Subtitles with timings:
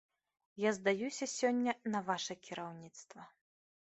[0.61, 3.21] Я здаюся сёння на ваша кіраўніцтва.